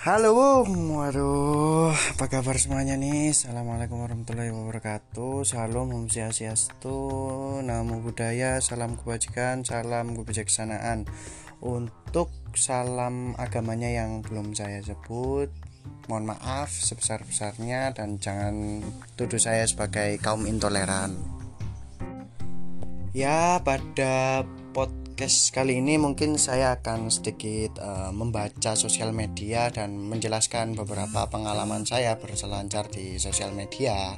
Halo 0.00 0.64
waduh, 0.64 1.92
apa 1.92 2.24
kabar 2.32 2.56
semuanya 2.56 2.96
nih? 2.96 3.36
Assalamualaikum 3.36 4.00
warahmatullahi 4.00 4.48
wabarakatuh. 4.48 5.44
Salam 5.44 5.92
Om 5.92 6.08
Swastiastu, 6.08 6.96
Namo 7.60 8.00
Buddhaya, 8.00 8.64
salam 8.64 8.96
kebajikan, 8.96 9.60
salam 9.60 10.16
kebijaksanaan. 10.16 11.04
Untuk 11.60 12.32
salam 12.56 13.36
agamanya 13.36 13.92
yang 13.92 14.24
belum 14.24 14.56
saya 14.56 14.80
sebut, 14.80 15.52
mohon 16.08 16.32
maaf 16.32 16.72
sebesar-besarnya 16.72 17.92
dan 17.92 18.16
jangan 18.16 18.80
tuduh 19.20 19.36
saya 19.36 19.68
sebagai 19.68 20.16
kaum 20.24 20.48
intoleran. 20.48 21.12
Ya, 23.12 23.60
pada 23.60 24.48
podcast 25.20 25.52
kali 25.52 25.84
ini 25.84 26.00
mungkin 26.00 26.40
saya 26.40 26.80
akan 26.80 27.12
sedikit 27.12 27.76
uh, 27.76 28.08
membaca 28.08 28.72
sosial 28.72 29.12
media 29.12 29.68
dan 29.68 29.92
menjelaskan 30.08 30.72
beberapa 30.72 31.28
pengalaman 31.28 31.84
saya 31.84 32.16
berselancar 32.16 32.88
di 32.88 33.20
sosial 33.20 33.52
media. 33.52 34.16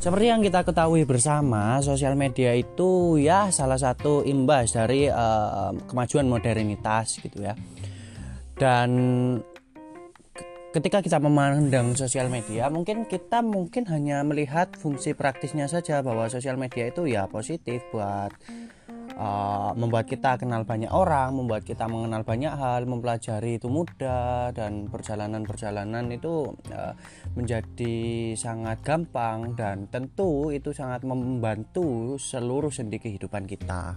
Seperti 0.00 0.32
yang 0.32 0.40
kita 0.40 0.64
ketahui 0.64 1.04
bersama, 1.04 1.84
sosial 1.84 2.16
media 2.16 2.56
itu 2.56 3.20
ya 3.20 3.52
salah 3.52 3.76
satu 3.76 4.24
imbas 4.24 4.72
dari 4.72 5.12
uh, 5.12 5.76
kemajuan 5.84 6.32
modernitas 6.32 7.20
gitu 7.20 7.44
ya. 7.44 7.52
Dan 8.56 8.88
ketika 10.72 11.04
kita 11.04 11.20
memandang 11.20 11.92
sosial 11.92 12.32
media 12.32 12.72
mungkin 12.72 13.04
kita 13.04 13.44
mungkin 13.44 13.84
hanya 13.92 14.24
melihat 14.24 14.72
fungsi 14.80 15.12
praktisnya 15.12 15.68
saja 15.68 16.00
bahwa 16.00 16.24
sosial 16.32 16.56
media 16.56 16.88
itu 16.88 17.04
ya 17.04 17.28
positif 17.28 17.84
buat 17.92 18.32
uh, 19.16 19.72
membuat 19.76 20.08
kita 20.08 20.40
kenal 20.40 20.64
banyak 20.64 20.90
orang, 20.90 21.36
membuat 21.36 21.64
kita 21.64 21.88
mengenal 21.88 22.24
banyak 22.24 22.52
hal, 22.52 22.84
mempelajari 22.84 23.56
itu 23.60 23.68
mudah 23.68 24.52
dan 24.56 24.88
perjalanan-perjalanan 24.88 26.08
itu 26.12 26.52
uh, 26.72 26.92
menjadi 27.36 27.96
sangat 28.36 28.80
gampang 28.84 29.56
dan 29.56 29.88
tentu 29.88 30.52
itu 30.52 30.72
sangat 30.72 31.04
membantu 31.04 32.16
seluruh 32.16 32.72
sendi 32.72 32.96
kehidupan 33.00 33.44
kita. 33.48 33.96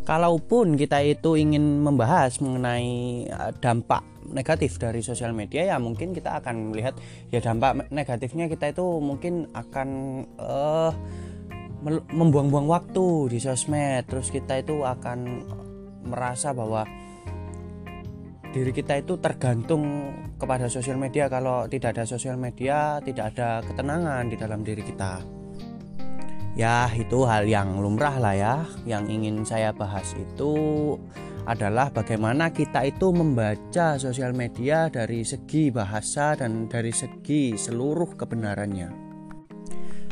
Kalaupun 0.00 0.74
kita 0.74 1.04
itu 1.06 1.36
ingin 1.38 1.84
membahas 1.84 2.40
mengenai 2.42 3.28
uh, 3.30 3.52
dampak 3.62 4.02
negatif 4.30 4.78
dari 4.78 5.02
sosial 5.02 5.34
media 5.34 5.74
ya 5.74 5.76
mungkin 5.82 6.14
kita 6.14 6.38
akan 6.38 6.70
melihat 6.70 6.94
ya 7.34 7.42
dampak 7.42 7.90
negatifnya 7.90 8.46
kita 8.46 8.70
itu 8.70 8.86
mungkin 9.02 9.50
akan 9.52 9.88
uh, 10.38 10.94
membuang-buang 11.84 12.68
waktu 12.68 13.32
di 13.32 13.38
sosmed. 13.40 14.06
Terus 14.06 14.28
kita 14.28 14.60
itu 14.60 14.84
akan 14.84 15.18
merasa 16.04 16.52
bahwa 16.52 16.84
diri 18.50 18.72
kita 18.74 19.00
itu 19.00 19.16
tergantung 19.18 20.12
kepada 20.36 20.68
sosial 20.68 21.00
media. 21.00 21.28
Kalau 21.32 21.64
tidak 21.66 21.96
ada 21.96 22.04
sosial 22.04 22.36
media 22.36 23.00
tidak 23.00 23.36
ada 23.36 23.64
ketenangan 23.64 24.28
di 24.28 24.36
dalam 24.36 24.60
diri 24.60 24.82
kita. 24.84 25.20
Ya 26.58 26.90
itu 26.92 27.24
hal 27.24 27.46
yang 27.48 27.80
lumrah 27.80 28.20
lah 28.20 28.34
ya. 28.36 28.56
Yang 28.84 29.04
ingin 29.16 29.36
saya 29.46 29.72
bahas 29.72 30.12
itu 30.18 30.52
adalah 31.48 31.88
bagaimana 31.88 32.52
kita 32.52 32.84
itu 32.84 33.10
membaca 33.16 33.96
sosial 33.96 34.36
media 34.36 34.92
dari 34.92 35.24
segi 35.24 35.72
bahasa 35.72 36.36
dan 36.36 36.68
dari 36.68 36.92
segi 36.92 37.56
seluruh 37.56 38.12
kebenarannya 38.12 39.09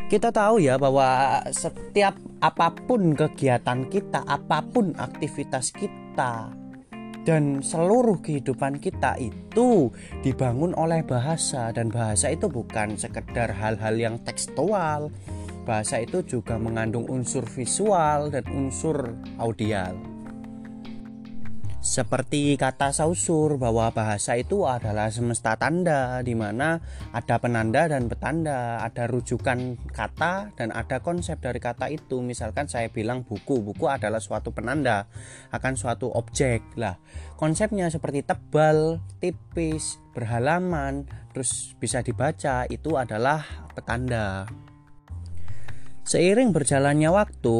kita 0.08 0.32
tahu 0.32 0.64
ya 0.64 0.80
bahwa 0.80 1.44
setiap 1.52 2.16
apa 2.40 2.72
pun 2.72 3.12
kegiatan 3.12 3.84
kita, 3.92 4.24
apa 4.24 4.64
pun 4.64 4.96
aktivitas 4.96 5.68
kita, 5.76 6.48
dan 7.28 7.60
seluruh 7.60 8.16
kehidupan 8.24 8.80
kita 8.80 9.20
itu 9.20 9.92
dibangun 10.24 10.72
oleh 10.72 11.04
bahasa 11.04 11.68
dan 11.76 11.92
bahasa 11.92 12.32
itu 12.32 12.48
bukan 12.48 12.96
sekedar 12.96 13.52
hal-hal 13.52 14.00
yang 14.00 14.16
tekstual. 14.24 15.12
Bahasa 15.68 16.00
itu 16.00 16.24
juga 16.24 16.56
mengandung 16.56 17.04
unsur 17.12 17.44
visual 17.44 18.32
dan 18.32 18.48
unsur 18.48 19.12
audial. 19.36 19.92
Seperti 21.98 22.54
kata 22.54 22.94
sausur 22.94 23.58
bahwa 23.58 23.90
bahasa 23.90 24.38
itu 24.38 24.70
adalah 24.70 25.10
semesta 25.10 25.58
tanda 25.58 26.22
di 26.22 26.30
mana 26.30 26.78
ada 27.10 27.42
penanda 27.42 27.90
dan 27.90 28.06
petanda, 28.06 28.78
ada 28.86 29.10
rujukan 29.10 29.74
kata 29.90 30.54
dan 30.54 30.70
ada 30.70 31.02
konsep 31.02 31.42
dari 31.42 31.58
kata 31.58 31.90
itu. 31.90 32.22
Misalkan 32.22 32.70
saya 32.70 32.86
bilang 32.86 33.26
buku, 33.26 33.66
buku 33.66 33.90
adalah 33.90 34.22
suatu 34.22 34.54
penanda 34.54 35.10
akan 35.50 35.74
suatu 35.74 36.06
objek. 36.14 36.62
Lah, 36.78 36.94
konsepnya 37.34 37.90
seperti 37.90 38.22
tebal, 38.22 39.02
tipis, 39.18 39.98
berhalaman, 40.14 41.02
terus 41.34 41.74
bisa 41.82 41.98
dibaca 42.06 42.62
itu 42.70 42.94
adalah 42.94 43.42
petanda. 43.74 44.46
Seiring 46.06 46.54
berjalannya 46.54 47.10
waktu, 47.10 47.58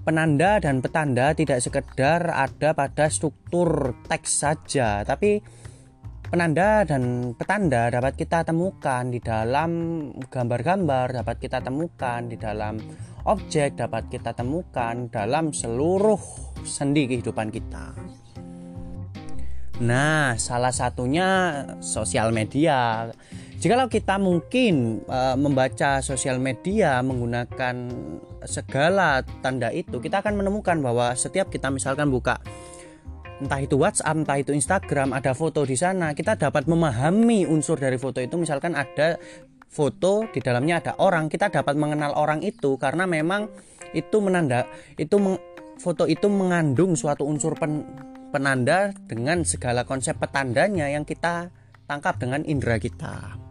penanda 0.00 0.58
dan 0.58 0.80
petanda 0.80 1.36
tidak 1.36 1.60
sekedar 1.60 2.32
ada 2.32 2.72
pada 2.72 3.06
struktur 3.12 3.94
teks 4.08 4.42
saja, 4.42 5.04
tapi 5.04 5.44
penanda 6.30 6.86
dan 6.86 7.34
petanda 7.36 7.90
dapat 7.90 8.16
kita 8.16 8.46
temukan 8.46 9.10
di 9.10 9.20
dalam 9.20 9.70
gambar-gambar, 10.30 11.20
dapat 11.20 11.36
kita 11.42 11.58
temukan 11.60 12.20
di 12.24 12.36
dalam 12.40 12.80
objek, 13.28 13.76
dapat 13.76 14.08
kita 14.08 14.32
temukan 14.32 15.10
dalam 15.12 15.52
seluruh 15.52 16.20
sendi 16.64 17.04
kehidupan 17.10 17.52
kita. 17.52 17.92
Nah, 19.80 20.36
salah 20.36 20.76
satunya 20.76 21.64
sosial 21.80 22.36
media. 22.36 23.08
Jikalau 23.60 23.92
kita 23.92 24.16
mungkin 24.16 25.04
e, 25.04 25.20
membaca 25.36 26.00
sosial 26.00 26.40
media 26.40 27.04
menggunakan 27.04 27.76
segala 28.48 29.20
tanda 29.44 29.68
itu, 29.68 30.00
kita 30.00 30.24
akan 30.24 30.40
menemukan 30.40 30.80
bahwa 30.80 31.12
setiap 31.12 31.52
kita 31.52 31.68
misalkan 31.68 32.08
buka 32.08 32.40
entah 33.44 33.60
itu 33.60 33.76
WhatsApp, 33.76 34.16
entah 34.16 34.40
itu 34.40 34.56
Instagram, 34.56 35.12
ada 35.12 35.36
foto 35.36 35.68
di 35.68 35.76
sana, 35.76 36.16
kita 36.16 36.40
dapat 36.40 36.64
memahami 36.72 37.44
unsur 37.44 37.76
dari 37.76 38.00
foto 38.00 38.24
itu. 38.24 38.40
Misalkan 38.40 38.72
ada 38.72 39.20
foto 39.68 40.24
di 40.32 40.40
dalamnya 40.40 40.80
ada 40.80 40.92
orang, 40.96 41.28
kita 41.28 41.52
dapat 41.52 41.76
mengenal 41.76 42.16
orang 42.16 42.40
itu 42.40 42.80
karena 42.80 43.04
memang 43.04 43.52
itu 43.92 44.24
menanda 44.24 44.64
itu 44.96 45.20
meng, 45.20 45.36
foto 45.76 46.08
itu 46.08 46.32
mengandung 46.32 46.96
suatu 46.96 47.28
unsur 47.28 47.52
pen, 47.60 47.84
penanda 48.32 48.96
dengan 49.04 49.44
segala 49.44 49.84
konsep 49.84 50.16
petandanya 50.16 50.88
yang 50.88 51.04
kita 51.04 51.52
tangkap 51.84 52.16
dengan 52.16 52.40
indera 52.48 52.80
kita. 52.80 53.49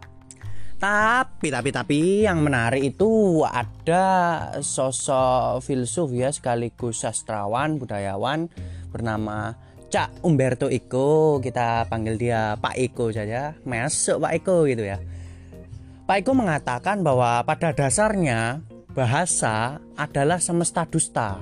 Tapi 0.80 1.52
tapi 1.52 1.70
tapi 1.76 2.24
yang 2.24 2.40
menarik 2.40 2.80
itu 2.80 3.44
ada 3.44 4.08
sosok 4.64 5.60
filsuf 5.60 6.08
ya 6.08 6.32
sekaligus 6.32 7.04
sastrawan 7.04 7.76
budayawan 7.76 8.48
bernama 8.88 9.60
Cak 9.92 10.24
Umberto 10.24 10.72
Eco. 10.72 11.36
Kita 11.44 11.84
panggil 11.84 12.16
dia 12.16 12.56
Pak 12.56 12.80
Eko 12.80 13.12
saja. 13.12 13.52
Masuk 13.68 14.24
Pak 14.24 14.32
Eko 14.40 14.64
gitu 14.64 14.88
ya. 14.88 14.96
Pak 16.08 16.24
Eko 16.24 16.32
mengatakan 16.32 17.04
bahwa 17.04 17.44
pada 17.44 17.76
dasarnya 17.76 18.64
bahasa 18.96 19.84
adalah 20.00 20.40
semesta 20.40 20.88
dusta. 20.88 21.36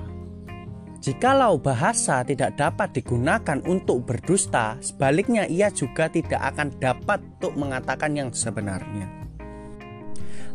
Jikalau 0.99 1.63
bahasa 1.63 2.27
tidak 2.27 2.59
dapat 2.59 2.91
digunakan 2.91 3.63
untuk 3.63 4.03
berdusta, 4.03 4.75
sebaliknya 4.83 5.47
ia 5.47 5.71
juga 5.71 6.11
tidak 6.11 6.43
akan 6.43 6.75
dapat 6.75 7.23
untuk 7.39 7.55
mengatakan 7.55 8.19
yang 8.19 8.29
sebenarnya. 8.35 9.18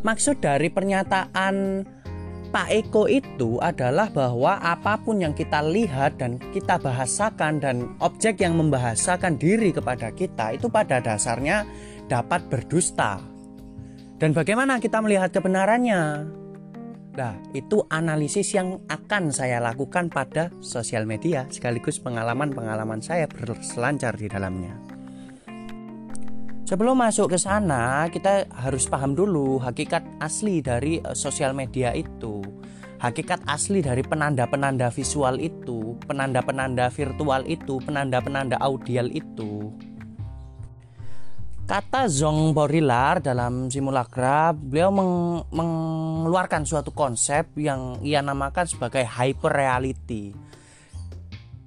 Maksud 0.05 0.37
dari 0.37 0.69
pernyataan 0.69 1.81
Pak 2.53 2.69
Eko 2.69 3.09
itu 3.09 3.57
adalah 3.57 4.07
bahwa 4.13 4.61
apa 4.61 5.01
pun 5.01 5.17
yang 5.17 5.33
kita 5.33 5.65
lihat 5.65 6.21
dan 6.21 6.37
kita 6.53 6.77
bahasakan 6.77 7.57
dan 7.57 7.97
objek 7.99 8.37
yang 8.39 8.53
membahasakan 8.53 9.41
diri 9.41 9.73
kepada 9.73 10.13
kita 10.13 10.53
itu 10.53 10.69
pada 10.69 11.01
dasarnya 11.01 11.65
dapat 12.05 12.45
berdusta. 12.47 13.17
Dan 14.21 14.31
bagaimana 14.31 14.77
kita 14.77 15.01
melihat 15.01 15.33
kebenarannya? 15.33 16.29
Nah, 17.17 17.33
itu 17.57 17.81
analisis 17.89 18.53
yang 18.53 18.85
akan 18.87 19.33
saya 19.33 19.57
lakukan 19.57 20.13
pada 20.13 20.53
sosial 20.61 21.09
media 21.09 21.49
sekaligus 21.49 21.97
pengalaman-pengalaman 21.97 23.01
saya 23.01 23.25
berselancar 23.25 24.15
di 24.21 24.29
dalamnya. 24.29 24.84
Sebelum 26.65 26.97
masuk 26.97 27.29
ke 27.29 27.37
sana, 27.37 28.09
kita 28.09 28.49
harus 28.49 28.89
paham 28.89 29.13
dulu 29.13 29.61
hakikat 29.61 30.01
asli 30.17 30.65
dari 30.65 30.97
eh, 30.97 31.13
sosial 31.13 31.53
media 31.53 31.93
itu. 31.93 32.41
Hakikat 32.97 33.45
asli 33.45 33.85
dari 33.85 34.01
penanda-penanda 34.01 34.89
visual 34.89 35.37
itu, 35.37 35.93
penanda-penanda 36.09 36.89
virtual 36.89 37.45
itu, 37.45 37.77
penanda-penanda 37.85 38.57
audial 38.65 39.13
itu. 39.13 39.69
Kata 41.69 42.09
Zong 42.09 42.57
Borilar 42.57 43.21
dalam 43.21 43.69
simulacra, 43.69 44.49
beliau 44.49 44.89
meng 44.89 45.13
mengeluarkan 45.53 46.65
suatu 46.65 46.89
konsep 46.89 47.45
yang 47.61 48.01
ia 48.01 48.25
namakan 48.25 48.65
sebagai 48.65 49.05
hyper 49.05 49.53
reality 49.53 50.33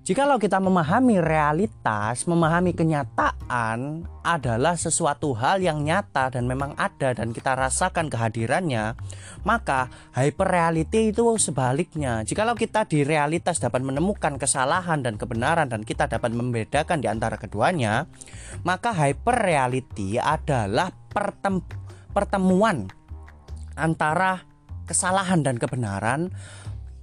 Jikalau 0.08 0.40
kita 0.40 0.56
memahami 0.56 1.20
realitas, 1.20 2.24
memahami 2.24 2.72
kenyataan 2.72 4.08
adalah 4.24 4.72
sesuatu 4.72 5.36
hal 5.36 5.60
yang 5.60 5.84
nyata 5.84 6.32
dan 6.32 6.48
memang 6.48 6.72
ada 6.80 7.12
dan 7.12 7.36
kita 7.36 7.52
rasakan 7.52 8.08
kehadirannya, 8.08 8.96
maka 9.44 9.92
hyper 10.16 10.48
reality 10.48 11.12
itu 11.12 11.36
sebaliknya. 11.36 12.24
Jikalau 12.24 12.56
kita 12.56 12.88
di 12.88 13.04
realitas 13.04 13.60
dapat 13.60 13.84
menemukan 13.84 14.40
kesalahan 14.40 15.04
dan 15.04 15.20
kebenaran 15.20 15.68
dan 15.68 15.84
kita 15.84 16.08
dapat 16.08 16.32
membedakan 16.32 17.04
di 17.04 17.08
antara 17.12 17.36
keduanya, 17.36 18.08
maka 18.64 18.96
hyper 18.96 19.44
reality 19.44 20.16
adalah 20.16 20.88
pertem 21.12 21.60
pertemuan 22.16 22.88
antara 23.76 24.40
kesalahan 24.88 25.44
dan 25.44 25.60
kebenaran, 25.60 26.32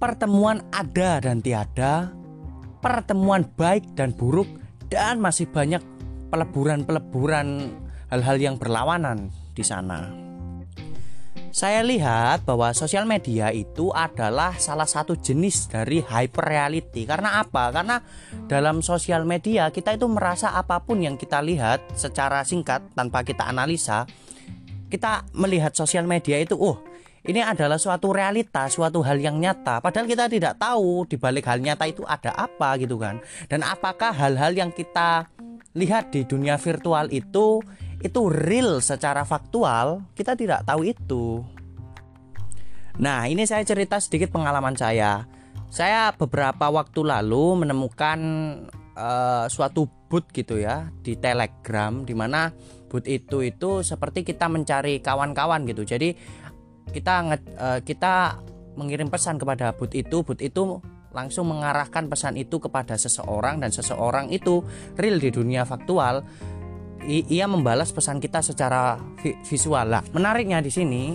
pertemuan 0.02 0.66
ada 0.74 1.22
dan 1.22 1.38
tiada, 1.38 2.15
pertemuan 2.86 3.42
baik 3.58 3.98
dan 3.98 4.14
buruk 4.14 4.46
dan 4.86 5.18
masih 5.18 5.50
banyak 5.50 5.82
peleburan-peleburan 6.30 7.74
hal-hal 8.14 8.38
yang 8.38 8.54
berlawanan 8.62 9.34
di 9.58 9.66
sana. 9.66 10.06
Saya 11.50 11.82
lihat 11.82 12.46
bahwa 12.46 12.70
sosial 12.76 13.02
media 13.02 13.50
itu 13.50 13.90
adalah 13.90 14.54
salah 14.60 14.86
satu 14.86 15.18
jenis 15.18 15.66
dari 15.66 15.98
hyper 15.98 16.46
reality. 16.46 17.02
Karena 17.08 17.42
apa? 17.42 17.74
Karena 17.74 17.98
dalam 18.46 18.78
sosial 18.86 19.26
media 19.26 19.74
kita 19.74 19.98
itu 19.98 20.06
merasa 20.06 20.54
apa 20.54 20.78
pun 20.84 21.02
yang 21.02 21.18
kita 21.18 21.42
lihat 21.42 21.82
secara 21.98 22.46
singkat 22.46 22.86
tanpa 22.94 23.26
kita 23.26 23.50
analisa, 23.50 24.06
kita 24.86 25.26
melihat 25.34 25.74
sosial 25.74 26.06
media 26.06 26.38
itu, 26.38 26.54
oh 26.54 26.78
ini 27.26 27.42
adalah 27.42 27.74
suatu 27.74 28.14
realitas, 28.14 28.78
suatu 28.78 29.02
hal 29.02 29.18
yang 29.18 29.42
nyata. 29.42 29.82
Padahal 29.82 30.06
kita 30.06 30.30
tidak 30.30 30.62
tahu 30.62 31.02
di 31.10 31.18
balik 31.18 31.50
hal 31.50 31.58
nyata 31.58 31.84
itu 31.90 32.06
ada 32.06 32.30
apa 32.38 32.78
gitu 32.78 33.02
kan. 33.02 33.18
Dan 33.50 33.66
apakah 33.66 34.14
hal-hal 34.14 34.54
yang 34.54 34.70
kita 34.70 35.26
lihat 35.74 36.14
di 36.14 36.22
dunia 36.22 36.54
virtual 36.54 37.10
itu 37.10 37.58
itu 37.98 38.20
real 38.30 38.78
secara 38.78 39.26
faktual? 39.26 40.06
Kita 40.14 40.38
tidak 40.38 40.62
tahu 40.70 40.86
itu. 40.86 41.42
Nah, 43.02 43.26
ini 43.26 43.42
saya 43.44 43.66
cerita 43.66 43.98
sedikit 43.98 44.30
pengalaman 44.30 44.78
saya. 44.78 45.26
Saya 45.66 46.14
beberapa 46.14 46.70
waktu 46.70 47.02
lalu 47.02 47.66
menemukan 47.66 48.18
uh, 48.94 49.50
suatu 49.50 49.90
boot 50.06 50.30
gitu 50.30 50.62
ya 50.62 50.94
di 51.02 51.18
Telegram 51.18 52.06
di 52.06 52.14
mana 52.14 52.54
boot 52.86 53.04
itu 53.10 53.42
itu 53.42 53.82
seperti 53.82 54.22
kita 54.22 54.46
mencari 54.46 55.02
kawan-kawan 55.02 55.66
gitu. 55.66 55.82
Jadi 55.82 56.14
kita 56.90 57.14
uh, 57.58 57.80
kita 57.82 58.42
mengirim 58.76 59.08
pesan 59.08 59.40
kepada 59.40 59.72
bot 59.72 59.92
itu 59.96 60.22
bot 60.22 60.38
itu 60.38 60.78
langsung 61.16 61.48
mengarahkan 61.48 62.12
pesan 62.12 62.36
itu 62.36 62.60
kepada 62.60 62.94
seseorang 63.00 63.56
dan 63.64 63.72
seseorang 63.72 64.28
itu 64.28 64.60
real 65.00 65.16
di 65.16 65.32
dunia 65.32 65.64
faktual 65.64 66.20
ia 67.06 67.46
membalas 67.46 67.94
pesan 67.94 68.18
kita 68.18 68.42
secara 68.42 68.98
visual. 69.46 69.86
Lah 69.86 70.02
menariknya 70.10 70.58
di 70.58 70.74
sini 70.74 71.14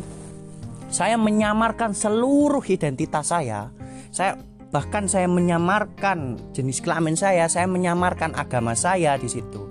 saya 0.88 1.20
menyamarkan 1.20 1.92
seluruh 1.92 2.64
identitas 2.64 3.30
saya. 3.30 3.70
Saya 4.10 4.40
bahkan 4.72 5.06
saya 5.06 5.28
menyamarkan 5.28 6.40
jenis 6.56 6.80
kelamin 6.80 7.20
saya 7.20 7.52
saya 7.52 7.68
menyamarkan 7.68 8.32
agama 8.40 8.72
saya 8.72 9.20
di 9.20 9.28
situ 9.28 9.71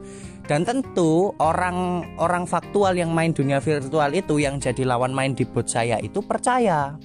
dan 0.50 0.67
tentu 0.67 1.31
orang-orang 1.38 2.43
faktual 2.43 2.99
yang 2.99 3.14
main 3.14 3.31
dunia 3.31 3.62
virtual 3.62 4.11
itu 4.11 4.43
yang 4.43 4.58
jadi 4.58 4.82
lawan 4.82 5.14
main 5.14 5.31
di 5.31 5.47
bot 5.47 5.70
saya 5.70 6.02
itu 6.02 6.19
percaya. 6.26 6.99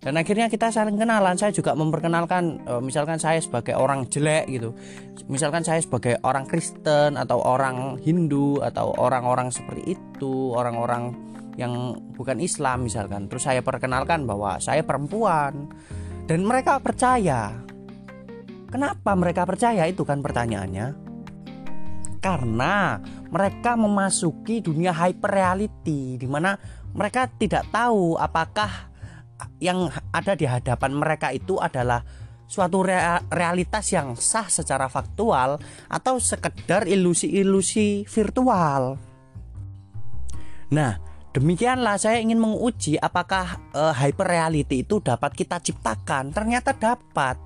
Dan 0.00 0.16
akhirnya 0.16 0.48
kita 0.48 0.72
saling 0.72 0.96
kenalan. 0.96 1.36
Saya 1.36 1.52
juga 1.52 1.76
memperkenalkan 1.76 2.64
e, 2.64 2.72
misalkan 2.80 3.20
saya 3.20 3.44
sebagai 3.44 3.76
orang 3.76 4.08
jelek 4.08 4.48
gitu. 4.48 4.72
Misalkan 5.28 5.60
saya 5.60 5.84
sebagai 5.84 6.16
orang 6.24 6.48
Kristen 6.48 7.20
atau 7.20 7.44
orang 7.44 8.00
Hindu 8.00 8.64
atau 8.64 8.96
orang-orang 8.96 9.52
seperti 9.52 9.92
itu, 9.92 10.56
orang-orang 10.56 11.12
yang 11.60 12.00
bukan 12.16 12.40
Islam 12.40 12.88
misalkan. 12.88 13.28
Terus 13.28 13.52
saya 13.52 13.60
perkenalkan 13.60 14.24
bahwa 14.24 14.56
saya 14.58 14.80
perempuan 14.80 15.68
dan 16.24 16.40
mereka 16.40 16.80
percaya. 16.80 17.52
Kenapa 18.72 19.12
mereka 19.12 19.44
percaya 19.44 19.84
itu 19.84 20.08
kan 20.08 20.24
pertanyaannya? 20.24 21.01
Karena 22.22 23.02
mereka 23.28 23.74
memasuki 23.74 24.62
dunia 24.62 24.94
hyper 24.94 25.28
reality 25.28 26.16
di 26.16 26.28
mana 26.30 26.54
mereka 26.94 27.26
tidak 27.26 27.66
tahu 27.74 28.14
apakah 28.14 28.70
yang 29.58 29.90
ada 30.14 30.38
di 30.38 30.46
hadapan 30.46 30.94
mereka 30.94 31.34
itu 31.34 31.58
adalah 31.58 32.06
suatu 32.46 32.84
realitas 33.32 33.90
yang 33.90 34.14
sah 34.14 34.46
secara 34.46 34.86
faktual 34.86 35.58
atau 35.90 36.14
sekedar 36.22 36.86
ilusi-ilusi 36.86 38.06
virtual. 38.06 39.00
Nah, 40.68 40.92
demikianlah 41.32 41.96
saya 41.96 42.20
ingin 42.20 42.38
menguji 42.38 43.00
apakah 43.00 43.56
uh, 43.72 43.96
hyper 43.96 44.28
reality 44.28 44.84
itu 44.84 45.00
dapat 45.00 45.32
kita 45.32 45.64
ciptakan. 45.64 46.28
Ternyata 46.30 46.76
dapat. 46.76 47.40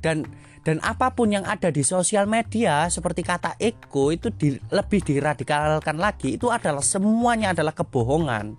Dan 0.00 0.24
dan 0.68 0.84
apa 0.84 1.16
pun 1.16 1.32
yang 1.32 1.48
ada 1.48 1.72
di 1.72 1.80
sosial 1.80 2.28
media 2.28 2.92
seperti 2.92 3.24
kata 3.24 3.56
ego 3.56 4.12
itu 4.12 4.28
di, 4.28 4.52
lebih 4.68 5.00
diradikalkan 5.00 5.96
lagi 5.96 6.36
itu 6.36 6.52
adalah 6.52 6.84
semuanya 6.84 7.56
adalah 7.56 7.72
kebohongan. 7.72 8.52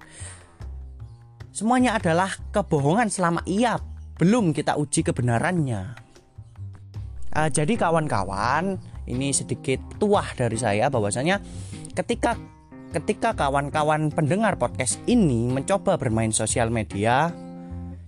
Semuanya 1.53 2.01
adalah 2.01 2.33
kebohongan 2.49 3.13
selama 3.13 3.45
ia 3.45 3.77
belum 4.17 4.57
kita 4.57 4.73
uji 4.81 5.05
kebenarannya. 5.05 5.93
Uh, 7.29 7.45
jadi 7.53 7.77
kawan-kawan 7.77 8.81
ini 9.05 9.29
sedikit 9.29 9.77
tuah 10.01 10.33
dari 10.33 10.57
saya 10.57 10.89
bahwasanya 10.89 11.37
ketika 11.93 12.41
ketika 12.89 13.37
kawan-kawan 13.37 14.09
pendengar 14.09 14.57
podcast 14.57 14.97
ini 15.05 15.45
mencoba 15.45 15.93
bermain 16.01 16.33
sosial 16.33 16.73
media 16.73 17.29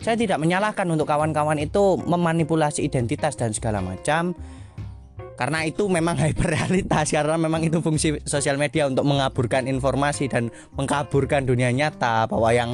saya 0.02 0.18
tidak 0.18 0.42
menyalahkan 0.42 0.90
untuk 0.90 1.06
kawan-kawan 1.06 1.62
itu 1.62 1.98
memanipulasi 2.02 2.82
identitas 2.82 3.38
dan 3.38 3.54
segala 3.54 3.86
macam. 3.86 4.34
Karena 5.38 5.66
itu 5.66 5.90
memang 5.90 6.18
hyperrealitas 6.26 7.14
karena 7.14 7.38
memang 7.38 7.62
itu 7.66 7.82
fungsi 7.82 8.18
sosial 8.26 8.58
media 8.58 8.90
untuk 8.90 9.06
mengaburkan 9.06 9.70
informasi 9.70 10.30
dan 10.30 10.50
mengkaburkan 10.74 11.46
dunia 11.46 11.70
nyata 11.70 12.26
bahwa 12.26 12.50
yang 12.52 12.72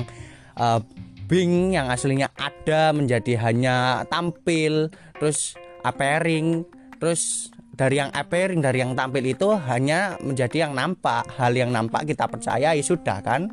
uh, 0.59 0.79
Bing 1.27 1.75
yang 1.75 1.91
aslinya 1.91 2.31
ada 2.39 2.95
menjadi 2.95 3.35
hanya 3.43 4.07
tampil 4.07 4.87
terus 5.19 5.59
appearing 5.83 6.63
terus 7.03 7.51
dari 7.75 7.99
yang 7.99 8.15
appearing 8.15 8.63
dari 8.63 8.79
yang 8.79 8.95
tampil 8.95 9.27
itu 9.27 9.51
hanya 9.67 10.15
menjadi 10.23 10.67
yang 10.67 10.73
nampak. 10.73 11.27
Hal 11.35 11.51
yang 11.51 11.75
nampak 11.75 12.07
kita 12.07 12.31
percaya 12.31 12.71
ya 12.71 12.83
sudah 12.83 13.19
kan 13.19 13.51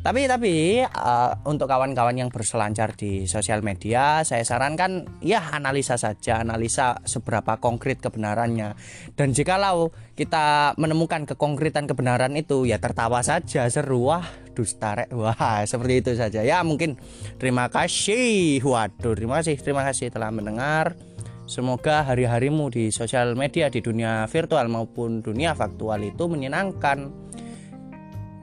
tapi 0.00 0.24
tapi 0.24 0.80
uh, 0.80 1.36
untuk 1.44 1.68
kawan-kawan 1.68 2.16
yang 2.16 2.32
berselancar 2.32 2.96
di 2.96 3.28
sosial 3.28 3.60
media, 3.60 4.24
saya 4.24 4.40
sarankan 4.48 5.20
ya 5.20 5.52
analisa 5.52 6.00
saja, 6.00 6.40
analisa 6.40 7.04
seberapa 7.04 7.60
konkret 7.60 8.00
kebenarannya. 8.00 8.80
Dan 9.12 9.36
jikalau 9.36 9.92
kita 10.16 10.72
menemukan 10.80 11.28
kekonkretan 11.28 11.84
kebenaran 11.84 12.32
itu 12.32 12.64
ya 12.64 12.80
tertawa 12.80 13.20
saja, 13.20 13.68
seru 13.68 14.08
wah 14.08 14.24
dusta. 14.56 15.04
Wah, 15.12 15.68
seperti 15.68 15.94
itu 16.00 16.12
saja. 16.16 16.40
Ya 16.40 16.64
mungkin 16.64 16.96
terima 17.36 17.68
kasih. 17.68 18.64
Waduh, 18.64 19.12
terima 19.12 19.44
kasih, 19.44 19.60
terima 19.60 19.84
kasih 19.84 20.08
telah 20.08 20.32
mendengar. 20.32 20.96
Semoga 21.44 22.08
hari-harimu 22.08 22.72
di 22.72 22.88
sosial 22.88 23.36
media 23.36 23.68
di 23.68 23.84
dunia 23.84 24.24
virtual 24.32 24.64
maupun 24.72 25.20
dunia 25.20 25.52
faktual 25.52 26.00
itu 26.08 26.24
menyenangkan. 26.24 27.12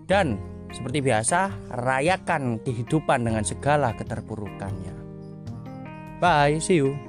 Dan 0.05 0.56
seperti 0.71 0.99
biasa, 0.99 1.71
rayakan 1.71 2.59
kehidupan 2.61 3.23
dengan 3.23 3.43
segala 3.47 3.95
keterpurukannya. 3.95 4.95
Bye, 6.17 6.57
see 6.57 6.81
you. 6.81 7.06